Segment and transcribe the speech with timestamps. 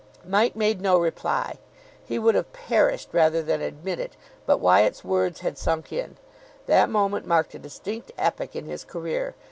[0.27, 1.59] Mike made no reply.
[2.03, 4.15] He would have perished rather than admit it,
[4.47, 6.17] but Wyatt's words had sunk in.
[6.65, 9.35] That moment marked a distinct epoch in his career.